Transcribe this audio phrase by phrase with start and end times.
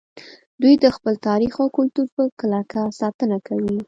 [0.61, 3.73] دوی د خپل تاریخ او کلتور په کلکه ساتنه کوي